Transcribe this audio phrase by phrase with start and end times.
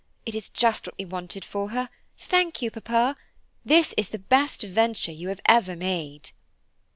[0.25, 3.15] It is just what we wanted for her, thank you, papa;
[3.63, 6.31] this is the best venture you have ever made."